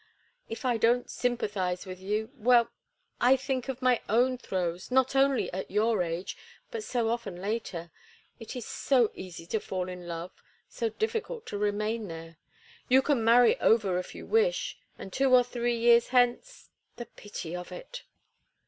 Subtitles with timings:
[0.49, 2.71] If I don't sympathize with you—well,
[3.19, 6.35] I think of my own throes, not only at your age,
[6.71, 7.91] but so often after.
[8.39, 10.31] It is so easy to fall in love,
[10.67, 12.37] so difficult to remain there.
[12.89, 18.01] You can marry Over if you wish—and two or three years hence—the pity of it!"